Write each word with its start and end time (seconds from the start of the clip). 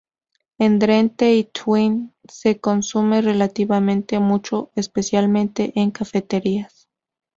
En 0.57 0.79
Drente 0.79 1.35
y 1.35 1.43
Twente 1.43 2.11
se 2.27 2.59
consume 2.59 3.21
relativamente 3.21 4.17
mucho, 4.17 4.71
especialmente 4.73 5.73
en 5.79 5.91
cafeterías. 5.91 6.87